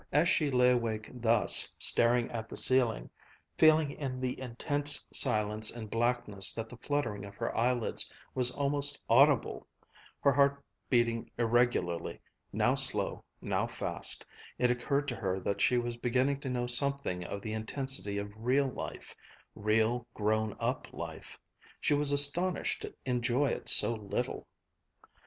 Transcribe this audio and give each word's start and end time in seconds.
As 0.11 0.27
she 0.27 0.49
lay 0.49 0.71
awake 0.71 1.11
thus, 1.13 1.71
staring 1.77 2.31
at 2.31 2.49
the 2.49 2.57
ceiling, 2.57 3.11
feeling 3.55 3.91
in 3.91 4.19
the 4.19 4.39
intense 4.39 5.05
silence 5.13 5.69
and 5.69 5.91
blackness 5.91 6.55
that 6.55 6.69
the 6.69 6.77
fluttering 6.77 7.23
of 7.23 7.35
her 7.35 7.55
eyelids 7.55 8.11
was 8.33 8.49
almost 8.49 8.99
audible, 9.07 9.67
her 10.21 10.31
heart 10.33 10.65
beating 10.89 11.29
irregularly, 11.37 12.19
now 12.51 12.73
slow, 12.73 13.23
now 13.41 13.67
fast, 13.67 14.25
it 14.57 14.71
occurred 14.71 15.07
to 15.09 15.15
her 15.15 15.39
that 15.39 15.61
she 15.61 15.77
was 15.77 15.97
beginning 15.97 16.39
to 16.39 16.49
know 16.49 16.65
something 16.65 17.23
of 17.23 17.43
the 17.43 17.53
intensity 17.53 18.17
of 18.17 18.33
real 18.35 18.69
life 18.71 19.15
real 19.53 20.07
grown 20.15 20.57
up 20.59 20.91
life. 20.91 21.37
She 21.79 21.93
was 21.93 22.11
astonished 22.11 22.81
to 22.81 22.95
enjoy 23.05 23.49
it 23.51 23.69
so 23.69 23.93
little. 23.93 24.47